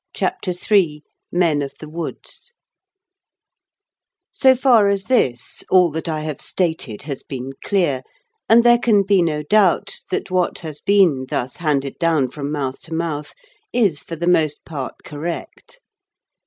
[0.15, 2.53] CHAPTER III MEN OF THE WOODS
[4.31, 8.01] So far as this, all that I have stated has been clear,
[8.49, 12.81] and there can be no doubt that what has been thus handed down from mouth
[12.85, 13.35] to mouth
[13.71, 15.79] is for the most part correct.